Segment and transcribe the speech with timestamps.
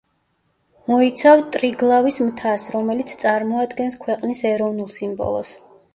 [0.91, 5.55] მოიცავ ტრიგლავის მთას, რომელიც წარმოადგენს ქვეყნის ეროვნულ სიმბოლოს.